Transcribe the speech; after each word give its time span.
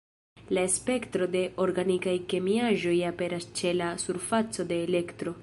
La 0.57 0.61
spektro 0.75 1.27
de 1.35 1.43
organikaj 1.65 2.15
kemiaĵoj 2.33 2.95
aperas 3.11 3.49
ĉe 3.61 3.77
la 3.83 3.93
surfaco 4.07 4.69
de 4.75 4.83
Elektro. 4.89 5.39